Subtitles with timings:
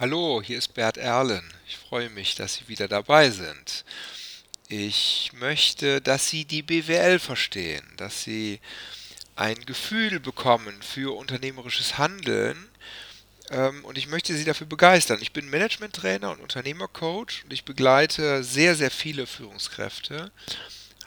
[0.00, 1.46] Hallo, hier ist Bert Erlen.
[1.68, 3.84] Ich freue mich, dass Sie wieder dabei sind.
[4.66, 8.60] Ich möchte, dass Sie die BWL verstehen, dass Sie
[9.36, 12.70] ein Gefühl bekommen für unternehmerisches Handeln
[13.50, 15.18] ähm, und ich möchte Sie dafür begeistern.
[15.20, 20.32] Ich bin Management-Trainer und Unternehmercoach und ich begleite sehr, sehr viele Führungskräfte.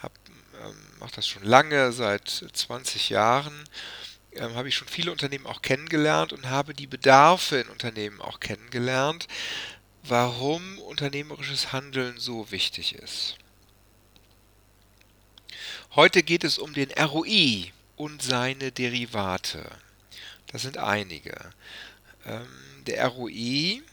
[0.03, 3.67] ähm, mache das schon lange, seit 20 Jahren
[4.35, 8.39] ähm, habe ich schon viele Unternehmen auch kennengelernt und habe die Bedarfe in Unternehmen auch
[8.39, 9.27] kennengelernt,
[10.03, 13.37] warum unternehmerisches Handeln so wichtig ist.
[15.95, 19.69] Heute geht es um den ROI und seine Derivate.
[20.47, 21.35] Das sind einige.
[22.25, 22.47] Ähm,
[22.87, 23.83] der ROI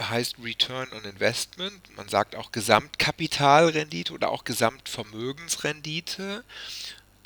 [0.00, 1.96] heißt Return on Investment.
[1.96, 6.44] Man sagt auch Gesamtkapitalrendite oder auch Gesamtvermögensrendite.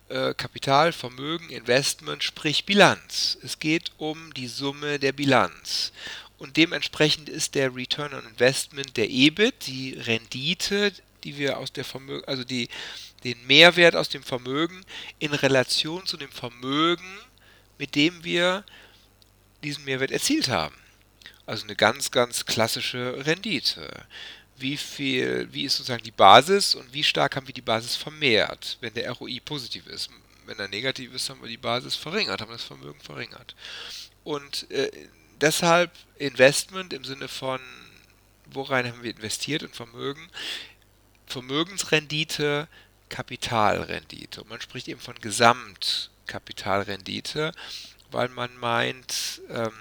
[0.08, 3.38] Äh, Kapital, Vermögen, Investment, sprich Bilanz.
[3.42, 5.92] Es geht um die Summe der Bilanz.
[6.38, 10.92] Und dementsprechend ist der Return on Investment der EBIT, die Rendite,
[11.24, 12.68] die wir aus der Vermögen, also die,
[13.24, 14.84] den Mehrwert aus dem Vermögen
[15.18, 17.18] in Relation zu dem Vermögen,
[17.78, 18.64] mit dem wir
[19.64, 20.76] diesen Mehrwert erzielt haben.
[21.46, 24.06] Also eine ganz, ganz klassische Rendite
[24.58, 28.78] wie viel, wie ist sozusagen die Basis und wie stark haben wir die Basis vermehrt,
[28.80, 30.10] wenn der ROI positiv ist.
[30.46, 33.56] Wenn er negativ ist, haben wir die Basis verringert, haben das Vermögen verringert.
[34.24, 34.90] Und äh,
[35.40, 37.60] deshalb Investment im Sinne von,
[38.46, 40.28] worein haben wir investiert in Vermögen,
[41.26, 42.68] Vermögensrendite,
[43.08, 44.42] Kapitalrendite.
[44.42, 47.52] Und man spricht eben von Gesamtkapitalrendite,
[48.10, 49.72] weil man meint, ähm,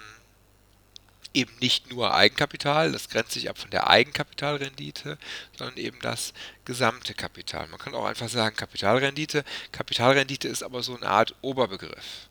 [1.35, 5.17] eben nicht nur Eigenkapital, das grenzt sich ab von der Eigenkapitalrendite,
[5.57, 6.33] sondern eben das
[6.63, 7.67] gesamte Kapital.
[7.67, 9.43] Man kann auch einfach sagen Kapitalrendite.
[9.71, 12.29] Kapitalrendite ist aber so eine Art Oberbegriff.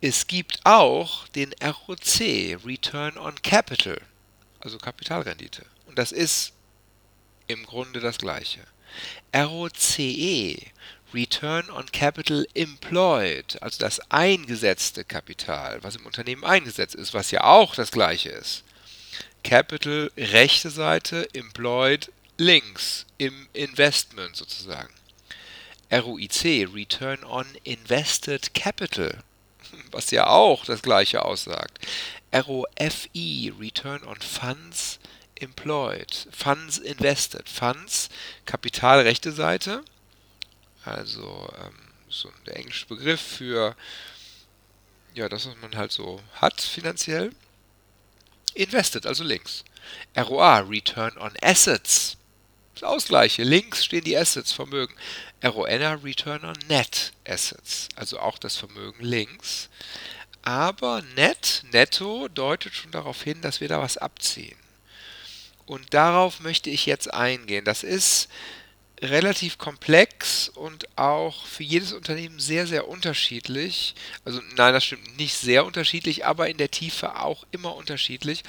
[0.00, 2.20] Es gibt auch den ROC,
[2.64, 4.00] Return on Capital,
[4.60, 5.64] also Kapitalrendite.
[5.86, 6.52] Und das ist
[7.46, 8.60] im Grunde das gleiche.
[9.34, 10.56] ROCE,
[11.14, 17.44] Return on Capital Employed, also das eingesetzte Kapital, was im Unternehmen eingesetzt ist, was ja
[17.44, 18.64] auch das gleiche ist.
[19.44, 24.92] Capital rechte Seite, Employed links im Investment sozusagen.
[25.92, 29.22] ROIC, Return on Invested Capital,
[29.92, 31.78] was ja auch das gleiche aussagt.
[32.34, 34.98] ROFI, Return on Funds
[35.36, 38.08] Employed, Funds Invested, Funds,
[38.46, 39.84] Kapital rechte Seite,
[40.84, 41.74] also ähm,
[42.08, 43.76] so der englische Begriff für
[45.14, 47.30] ja, das, was man halt so hat finanziell.
[48.54, 49.64] Invested, also links.
[50.16, 52.16] ROA, Return on Assets.
[52.74, 53.44] Das Ausgleiche.
[53.44, 54.94] Links stehen die Assets, Vermögen.
[55.44, 57.88] RONA, Return on Net Assets.
[57.96, 59.68] Also auch das Vermögen links.
[60.42, 64.56] Aber net, netto, deutet schon darauf hin, dass wir da was abziehen.
[65.66, 67.64] Und darauf möchte ich jetzt eingehen.
[67.64, 68.28] Das ist
[69.02, 73.94] relativ komplex und auch für jedes Unternehmen sehr, sehr unterschiedlich.
[74.24, 78.42] Also nein, das stimmt nicht sehr unterschiedlich, aber in der Tiefe auch immer unterschiedlich.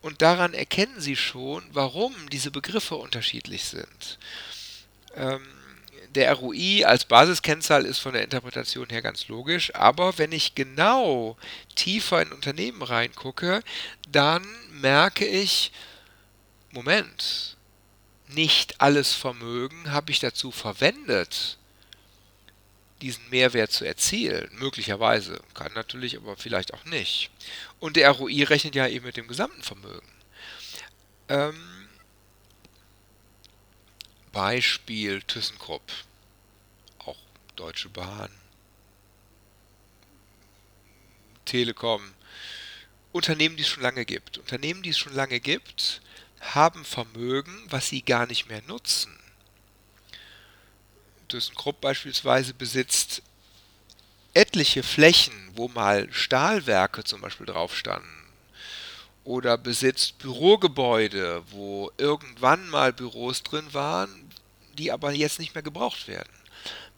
[0.00, 4.18] Und daran erkennen Sie schon, warum diese Begriffe unterschiedlich sind.
[5.16, 5.46] Ähm,
[6.14, 11.36] der ROI als Basiskennzahl ist von der Interpretation her ganz logisch, aber wenn ich genau
[11.74, 13.62] tiefer in Unternehmen reingucke,
[14.10, 15.70] dann merke ich,
[16.70, 17.57] Moment,
[18.28, 21.58] nicht alles Vermögen habe ich dazu verwendet,
[23.00, 24.50] diesen Mehrwert zu erzielen.
[24.58, 25.40] Möglicherweise.
[25.54, 27.30] Kann natürlich, aber vielleicht auch nicht.
[27.78, 30.08] Und der ROI rechnet ja eben mit dem gesamten Vermögen.
[31.28, 31.88] Ähm,
[34.32, 35.92] Beispiel ThyssenKrupp.
[36.98, 37.18] Auch
[37.56, 38.30] Deutsche Bahn.
[41.44, 42.02] Telekom.
[43.12, 44.38] Unternehmen, die es schon lange gibt.
[44.38, 46.02] Unternehmen, die es schon lange gibt,
[46.40, 49.18] haben Vermögen, was sie gar nicht mehr nutzen.
[51.28, 53.22] ThyssenKrupp beispielsweise besitzt
[54.34, 58.08] etliche Flächen, wo mal Stahlwerke zum Beispiel drauf standen.
[59.24, 64.30] Oder besitzt Bürogebäude, wo irgendwann mal Büros drin waren,
[64.78, 66.32] die aber jetzt nicht mehr gebraucht werden.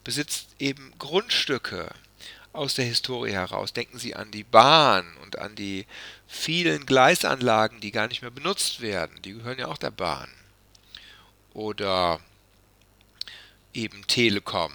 [0.04, 1.90] Besitzt eben Grundstücke,
[2.52, 3.72] aus der Historie heraus.
[3.72, 5.86] Denken Sie an die Bahn und an die
[6.26, 9.20] vielen Gleisanlagen, die gar nicht mehr benutzt werden.
[9.22, 10.30] Die gehören ja auch der Bahn.
[11.54, 12.20] Oder
[13.72, 14.72] eben Telekom.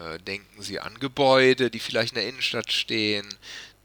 [0.00, 3.28] Äh, denken Sie an Gebäude, die vielleicht in der Innenstadt stehen,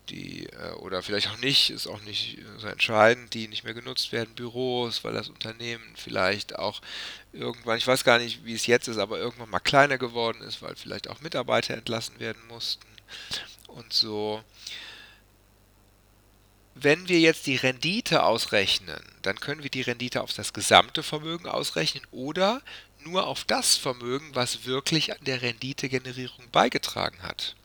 [0.09, 4.11] die äh, oder vielleicht auch nicht, ist auch nicht so entscheidend, die nicht mehr genutzt
[4.11, 6.81] werden, Büros, weil das Unternehmen vielleicht auch
[7.33, 10.61] irgendwann, ich weiß gar nicht, wie es jetzt ist, aber irgendwann mal kleiner geworden ist,
[10.61, 12.94] weil vielleicht auch Mitarbeiter entlassen werden mussten
[13.67, 14.43] und so.
[16.75, 21.47] wenn wir jetzt die Rendite ausrechnen, dann können wir die Rendite auf das gesamte Vermögen
[21.47, 22.61] ausrechnen oder
[22.99, 27.55] nur auf das Vermögen, was wirklich an der Renditegenerierung beigetragen hat.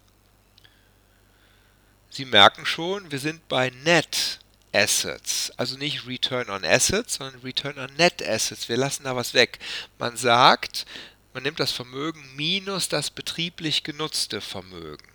[2.09, 4.39] Sie merken schon, wir sind bei Net
[4.73, 8.69] Assets, also nicht Return on Assets, sondern Return on Net Assets.
[8.69, 9.59] Wir lassen da was weg.
[9.99, 10.87] Man sagt,
[11.33, 15.10] man nimmt das Vermögen minus das betrieblich genutzte Vermögen.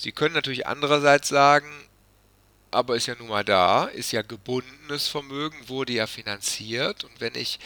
[0.00, 1.70] Sie können natürlich andererseits sagen,
[2.70, 7.34] aber ist ja nun mal da, ist ja gebundenes Vermögen, wurde ja finanziert und wenn
[7.34, 7.60] ich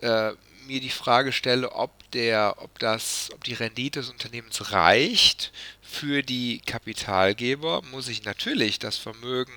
[0.00, 0.30] äh,
[0.68, 5.52] mir die Frage stelle, ob der, ob das, ob die Rendite des Unternehmens reicht
[5.82, 9.52] für die Kapitalgeber, muss ich natürlich das Vermögen,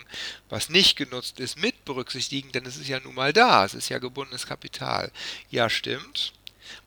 [0.50, 3.90] was nicht genutzt ist, mit berücksichtigen, denn es ist ja nun mal da, es ist
[3.90, 5.12] ja gebundenes Kapital.
[5.52, 6.34] Ja, stimmt.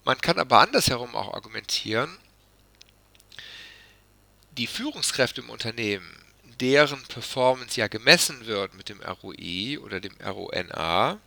[0.05, 2.19] Man kann aber andersherum auch argumentieren,
[4.59, 6.09] die Führungskräfte im Unternehmen,
[6.61, 11.19] deren Performance ja gemessen wird mit dem ROI oder dem RONA,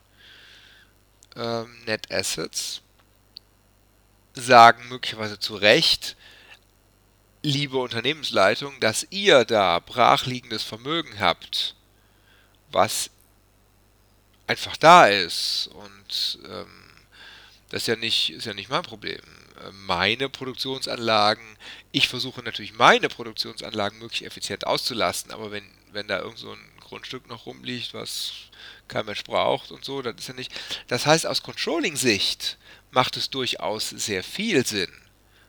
[1.36, 2.81] ähm, Net Assets,
[4.33, 6.16] sagen möglicherweise zu Recht,
[7.42, 11.75] liebe Unternehmensleitung, dass ihr da brachliegendes Vermögen habt,
[12.72, 13.10] was
[14.48, 16.86] einfach da ist und ähm,
[17.69, 19.22] das ist ja nicht, ist ja nicht mein Problem.
[19.86, 21.57] Meine Produktionsanlagen,
[21.92, 26.72] ich versuche natürlich meine Produktionsanlagen möglichst effizient auszulasten, aber wenn, wenn da irgend so ein
[26.81, 28.34] Grundstück noch rumliegt, was
[28.88, 30.52] kein Mensch braucht und so, das ist ja nicht.
[30.88, 32.57] Das heißt, aus Controlling-Sicht
[32.92, 34.92] macht es durchaus sehr viel Sinn,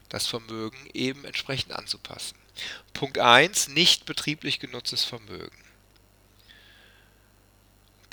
[0.09, 2.37] das Vermögen eben entsprechend anzupassen.
[2.95, 5.66] Punkt 1, nicht betrieblich genutztes Vermögen.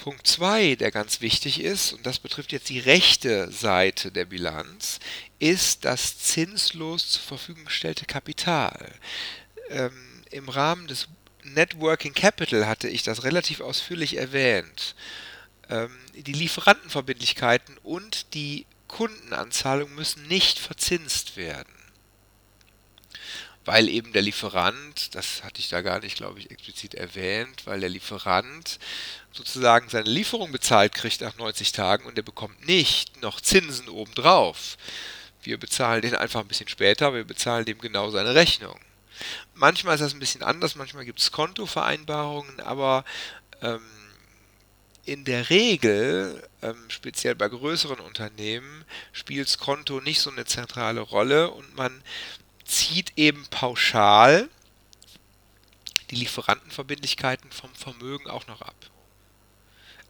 [0.03, 4.99] Punkt 2, der ganz wichtig ist, und das betrifft jetzt die rechte Seite der Bilanz,
[5.39, 8.91] ist das zinslos zur Verfügung gestellte Kapital.
[9.69, 11.07] Ähm, Im Rahmen des
[11.43, 14.95] Networking Capital hatte ich das relativ ausführlich erwähnt.
[15.69, 21.73] Ähm, die Lieferantenverbindlichkeiten und die Kundenanzahlung müssen nicht verzinst werden.
[23.65, 27.79] Weil eben der Lieferant, das hatte ich da gar nicht, glaube ich, explizit erwähnt, weil
[27.79, 28.77] der Lieferant
[29.31, 34.77] sozusagen seine Lieferung bezahlt kriegt nach 90 Tagen und der bekommt nicht noch Zinsen obendrauf.
[35.41, 38.79] Wir bezahlen den einfach ein bisschen später, wir bezahlen dem genau seine Rechnung.
[39.53, 43.05] Manchmal ist das ein bisschen anders, manchmal gibt es Kontovereinbarungen, aber
[43.61, 43.81] ähm,
[45.05, 51.01] in der Regel, ähm, speziell bei größeren Unternehmen, spielt das Konto nicht so eine zentrale
[51.01, 52.01] Rolle und man
[52.65, 54.49] zieht eben pauschal
[56.09, 58.75] die Lieferantenverbindlichkeiten vom Vermögen auch noch ab.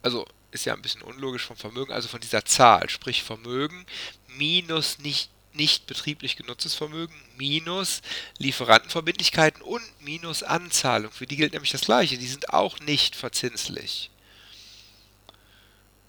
[0.02, 3.86] Also ist ja ein bisschen unlogisch vom Vermögen, also von dieser Zahl, sprich Vermögen
[4.28, 8.02] minus nicht nicht betrieblich genutztes Vermögen minus
[8.40, 11.12] Lieferantenverbindlichkeiten und minus Anzahlung.
[11.12, 12.18] Für die gilt nämlich das Gleiche.
[12.18, 14.10] Die sind auch nicht verzinslich.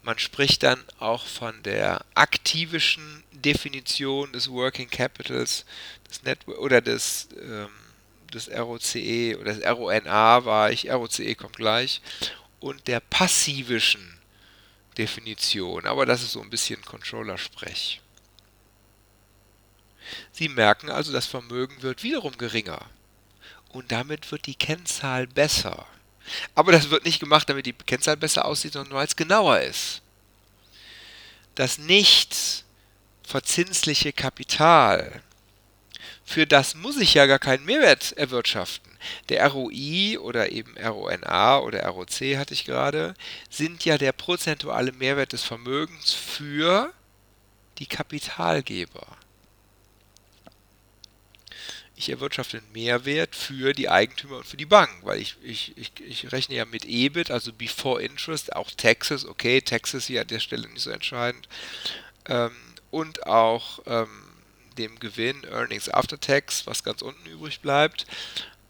[0.04, 5.64] Man spricht dann auch von der aktivischen Definition des Working Capitals
[6.10, 7.70] des Net oder des, ähm,
[8.32, 12.02] des ROCE oder des RONA war ich, ROCE kommt gleich,
[12.60, 14.18] und der passivischen
[14.98, 15.86] Definition.
[15.86, 18.02] Aber das ist so ein bisschen Controller-Sprech.
[20.32, 22.90] Sie merken also, das Vermögen wird wiederum geringer.
[23.70, 25.86] Und damit wird die Kennzahl besser.
[26.54, 30.02] Aber das wird nicht gemacht, damit die Kennzahl besser aussieht, sondern nur als genauer ist.
[31.54, 32.64] Das nicht
[33.22, 35.22] verzinsliche Kapital,
[36.24, 38.90] für das muss ich ja gar keinen Mehrwert erwirtschaften.
[39.28, 43.14] Der ROI oder eben RONA oder ROC hatte ich gerade,
[43.50, 46.92] sind ja der prozentuale Mehrwert des Vermögens für
[47.78, 49.06] die Kapitalgeber
[51.96, 55.92] ich erwirtschafte einen Mehrwert für die Eigentümer und für die Bank, weil ich, ich, ich,
[56.00, 60.40] ich rechne ja mit EBIT, also Before Interest, auch Taxes, okay, Taxes hier an der
[60.40, 61.48] Stelle nicht so entscheidend,
[62.26, 62.52] ähm,
[62.90, 64.08] und auch ähm,
[64.76, 68.06] dem Gewinn, Earnings After Tax, was ganz unten übrig bleibt,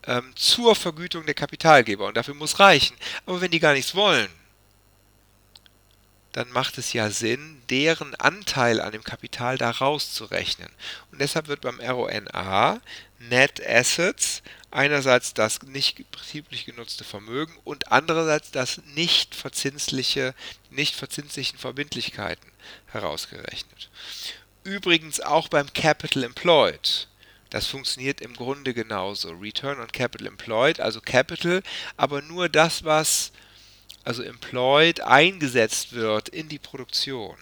[0.07, 2.97] ähm, zur Vergütung der Kapitalgeber und dafür muss reichen.
[3.27, 4.29] Aber wenn die gar nichts wollen,
[6.35, 10.69] dann macht es ja Sinn, deren Anteil an dem Kapital da rauszurechnen.
[11.13, 12.81] Und deshalb wird beim RONA
[13.21, 20.35] Net Assets einerseits das nicht betrieblich genutzte Vermögen und andererseits das nicht verzinsliche,
[20.71, 22.51] nicht verzinslichen Verbindlichkeiten
[22.89, 23.89] herausgerechnet.
[24.65, 27.07] Übrigens auch beim Capital Employed.
[27.51, 29.31] Das funktioniert im Grunde genauso.
[29.31, 31.63] Return on Capital Employed, also Capital,
[31.97, 33.31] aber nur das, was
[34.05, 37.37] also employed, eingesetzt wird in die Produktion.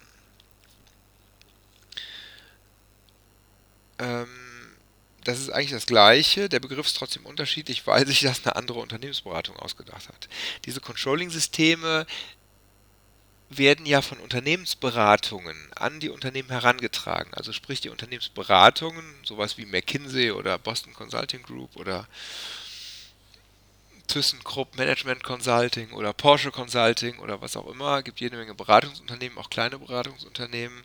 [3.99, 4.29] Ähm,
[5.25, 6.49] das ist eigentlich das Gleiche.
[6.49, 10.29] Der Begriff ist trotzdem unterschiedlich, weil sich das eine andere Unternehmensberatung ausgedacht hat.
[10.65, 12.07] Diese Controlling-Systeme
[13.49, 17.35] werden ja von Unternehmensberatungen an die Unternehmen herangetragen.
[17.35, 22.09] Also sprich die Unternehmensberatungen, sowas wie McKinsey oder Boston Consulting Group oder
[24.07, 29.51] ThyssenKrupp Management Consulting oder Porsche Consulting oder was auch immer, gibt jede Menge Beratungsunternehmen, auch
[29.51, 30.83] kleine Beratungsunternehmen,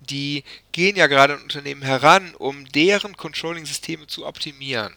[0.00, 4.94] die gehen ja gerade an Unternehmen heran, um deren Controlling-Systeme zu optimieren.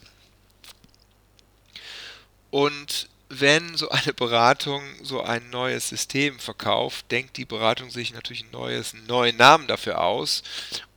[2.50, 8.44] Und wenn so eine Beratung so ein neues System verkauft, denkt die Beratung sich natürlich
[8.44, 10.44] ein neues, einen neuen Namen dafür aus,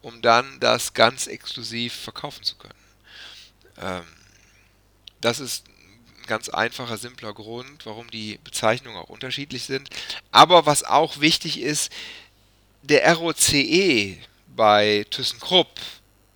[0.00, 2.75] um dann das ganz exklusiv verkaufen zu können.
[3.78, 4.04] Ähm,
[5.20, 5.64] das ist
[6.30, 9.90] ganz einfacher, simpler Grund, warum die Bezeichnungen auch unterschiedlich sind.
[10.30, 11.90] Aber was auch wichtig ist,
[12.82, 14.16] der ROCE
[14.54, 15.68] bei ThyssenKrupp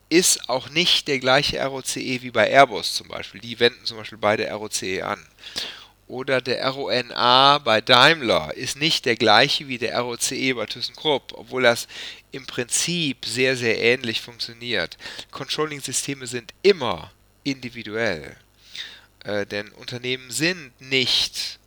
[0.08, 3.40] ist auch nicht der gleiche ROCE wie bei Airbus zum Beispiel.
[3.40, 5.24] Die wenden zum Beispiel beide ROCE an.
[6.08, 11.62] Oder der RONA bei Daimler ist nicht der gleiche wie der ROCE bei ThyssenKrupp, obwohl
[11.62, 11.86] das
[12.32, 14.98] im Prinzip sehr, sehr ähnlich funktioniert.
[15.30, 17.12] Controlling-Systeme sind immer
[17.44, 18.36] individuell.
[19.24, 21.58] Äh, denn Unternehmen sind nicht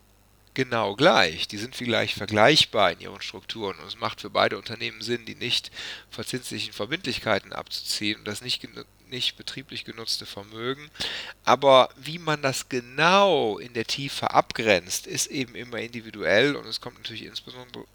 [0.58, 1.48] genau gleich.
[1.48, 5.36] Die sind vielleicht vergleichbar in ihren Strukturen und es macht für beide Unternehmen Sinn, die
[5.36, 5.70] nicht
[6.10, 8.68] verzinslichen Verbindlichkeiten abzuziehen und das nicht,
[9.08, 10.90] nicht betrieblich genutzte Vermögen.
[11.44, 16.82] Aber wie man das genau in der Tiefe abgrenzt, ist eben immer individuell und es
[16.82, 17.86] kommt natürlich insbesondere,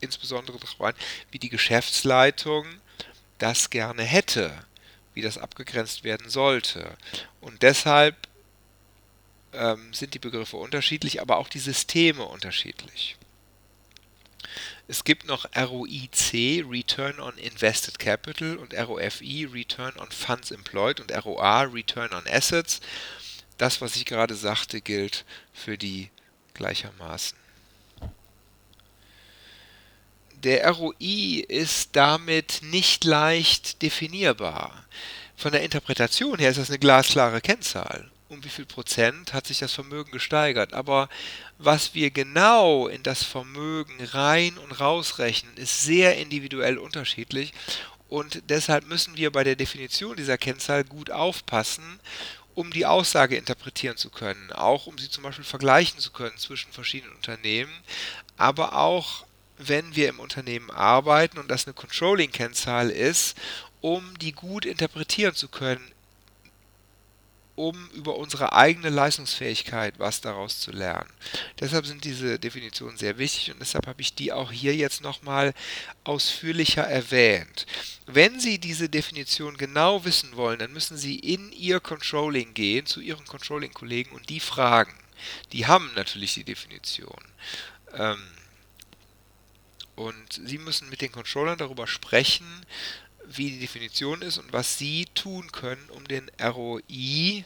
[0.00, 0.94] insbesondere darauf an,
[1.30, 2.66] wie die Geschäftsleitung
[3.36, 4.64] das gerne hätte,
[5.12, 6.96] wie das abgegrenzt werden sollte.
[7.42, 8.16] Und deshalb
[9.52, 13.16] ähm, sind die Begriffe unterschiedlich, aber auch die Systeme unterschiedlich.
[14.88, 21.12] Es gibt noch ROIC, Return on Invested Capital, und ROFI, Return on Funds Employed, und
[21.12, 22.80] ROA, Return on Assets.
[23.58, 26.10] Das, was ich gerade sagte, gilt für die
[26.54, 27.38] gleichermaßen.
[30.42, 34.84] Der ROI ist damit nicht leicht definierbar.
[35.36, 39.58] Von der Interpretation her ist das eine glasklare Kennzahl um wie viel Prozent hat sich
[39.58, 40.72] das Vermögen gesteigert.
[40.72, 41.08] Aber
[41.58, 47.52] was wir genau in das Vermögen rein und rausrechnen, ist sehr individuell unterschiedlich.
[48.08, 52.00] Und deshalb müssen wir bei der Definition dieser Kennzahl gut aufpassen,
[52.54, 56.72] um die Aussage interpretieren zu können, auch um sie zum Beispiel vergleichen zu können zwischen
[56.72, 57.72] verschiedenen Unternehmen,
[58.36, 59.24] aber auch
[59.56, 63.36] wenn wir im Unternehmen arbeiten und das eine Controlling-Kennzahl ist,
[63.80, 65.91] um die gut interpretieren zu können
[67.62, 71.08] um über unsere eigene Leistungsfähigkeit was daraus zu lernen.
[71.60, 75.54] Deshalb sind diese Definitionen sehr wichtig und deshalb habe ich die auch hier jetzt nochmal
[76.02, 77.66] ausführlicher erwähnt.
[78.06, 83.00] Wenn Sie diese Definition genau wissen wollen, dann müssen Sie in Ihr Controlling gehen, zu
[83.00, 84.94] Ihren Controlling-Kollegen und die fragen.
[85.52, 87.22] Die haben natürlich die Definition.
[87.94, 88.20] Ähm,
[89.94, 92.66] und Sie müssen mit den Controllern darüber sprechen,
[93.36, 97.44] wie die Definition ist und was Sie tun können, um den ROI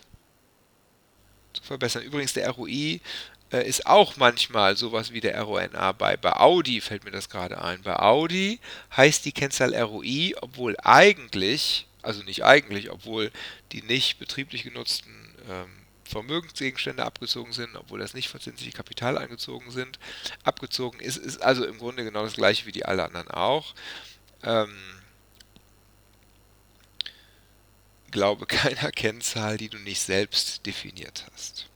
[1.53, 2.03] zu verbessern.
[2.03, 3.01] Übrigens, der ROI
[3.53, 5.93] äh, ist auch manchmal sowas wie der RONA.
[5.93, 7.83] Bei, bei Audi fällt mir das gerade ein.
[7.83, 8.61] Bei Audi
[8.97, 13.31] heißt die Kennzahl ROI, obwohl eigentlich, also nicht eigentlich, obwohl
[13.73, 15.71] die nicht betrieblich genutzten ähm,
[16.05, 19.99] Vermögensgegenstände abgezogen sind, obwohl das nicht verzinsliche Kapital eingezogen sind,
[20.45, 23.75] abgezogen ist, ist also im Grunde genau das gleiche wie die alle anderen auch.
[24.43, 24.75] Ähm,
[28.17, 31.69] glaube keiner Kennzahl, die du nicht selbst definiert hast.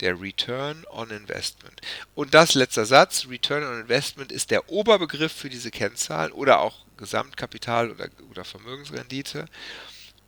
[0.00, 1.80] Der Return on Investment.
[2.14, 6.84] Und das letzter Satz, Return on Investment ist der Oberbegriff für diese Kennzahlen oder auch
[6.98, 9.46] Gesamtkapital oder, oder Vermögensrendite.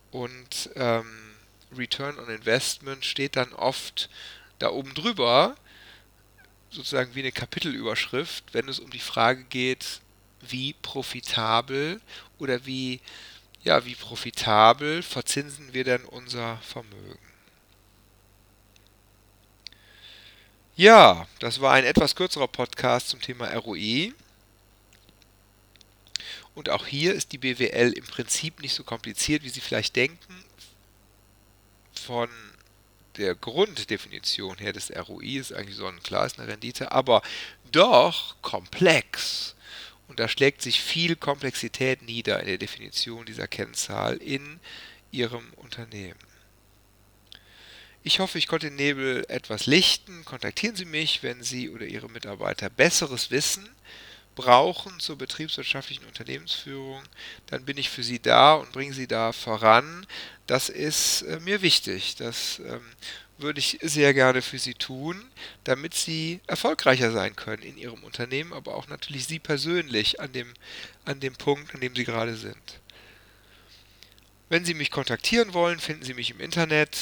[0.09, 1.35] Und ähm,
[1.77, 4.09] Return on Investment steht dann oft
[4.57, 5.55] da oben drüber,
[6.71, 10.01] sozusagen wie eine Kapitelüberschrift, wenn es um die Frage geht,
[10.41, 12.01] wie profitabel
[12.39, 13.01] oder wie
[13.65, 17.19] ja, wie profitabel verzinsen wir denn unser Vermögen?
[20.75, 24.13] Ja, das war ein etwas kürzerer Podcast zum Thema ROI.
[26.53, 30.43] Und auch hier ist die BWL im Prinzip nicht so kompliziert, wie Sie vielleicht denken.
[31.93, 32.29] Von
[33.17, 37.23] der Grunddefinition her des ROI ist eigentlich sonnenklar, ist eine Rendite, aber
[37.71, 39.54] doch komplex.
[40.07, 44.59] Und da schlägt sich viel Komplexität nieder in der Definition dieser Kennzahl in
[45.11, 46.19] Ihrem Unternehmen.
[48.03, 50.25] Ich hoffe, ich konnte den Nebel etwas lichten.
[50.25, 53.67] Kontaktieren Sie mich, wenn Sie oder Ihre Mitarbeiter besseres wissen,
[54.35, 57.01] brauchen zur betriebswirtschaftlichen Unternehmensführung,
[57.47, 60.05] dann bin ich für Sie da und bringe Sie da voran.
[60.45, 62.15] Das ist äh, mir wichtig.
[62.17, 62.83] Das ähm,
[63.37, 65.29] würde ich sehr gerne für Sie tun,
[65.63, 70.53] damit Sie erfolgreicher sein können in Ihrem Unternehmen, aber auch natürlich Sie persönlich an dem,
[71.03, 72.79] an dem Punkt, an dem Sie gerade sind.
[74.49, 76.97] Wenn Sie mich kontaktieren wollen, finden Sie mich im Internet.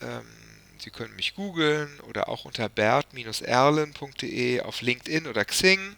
[0.00, 0.26] Ähm,
[0.78, 5.96] Sie können mich googeln oder auch unter bert-erlen.de auf LinkedIn oder Xing.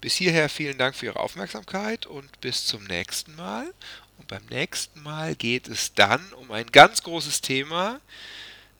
[0.00, 3.72] Bis hierher vielen Dank für Ihre Aufmerksamkeit und bis zum nächsten Mal.
[4.20, 8.00] Und beim nächsten Mal geht es dann um ein ganz großes Thema,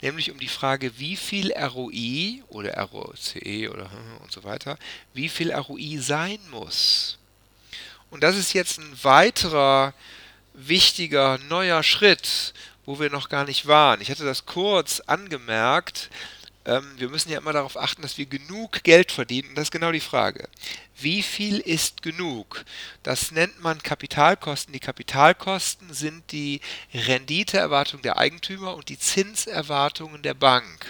[0.03, 4.79] nämlich um die Frage, wie viel ROI oder ROCE oder und so weiter,
[5.15, 7.19] wie viel ROI sein muss.
[8.11, 9.95] Und das ist jetzt ein weiterer
[10.53, 12.53] wichtiger neuer Schritt,
[12.85, 14.03] wo wir noch gar nicht waren.
[14.03, 16.11] Ich hatte das kurz angemerkt.
[16.65, 19.51] Ähm, wir müssen ja immer darauf achten, dass wir genug Geld verdienen.
[19.51, 20.49] Und das ist genau die Frage.
[20.99, 22.65] Wie viel ist genug?
[23.03, 24.73] Das nennt man Kapitalkosten.
[24.73, 26.61] Die Kapitalkosten sind die
[26.93, 30.87] Renditeerwartung der Eigentümer und die Zinserwartungen der Bank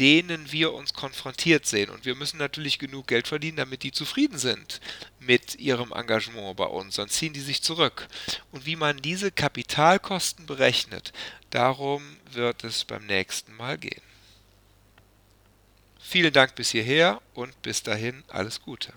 [0.00, 1.90] denen wir uns konfrontiert sehen.
[1.90, 4.80] Und wir müssen natürlich genug Geld verdienen, damit die zufrieden sind
[5.18, 8.08] mit ihrem Engagement bei uns, sonst ziehen die sich zurück.
[8.50, 11.12] Und wie man diese Kapitalkosten berechnet,
[11.50, 14.00] darum wird es beim nächsten Mal gehen.
[16.10, 18.92] Vielen Dank bis hierher und bis dahin alles Gute.